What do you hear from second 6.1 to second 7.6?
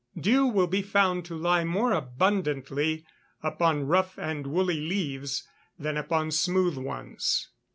smooth ones.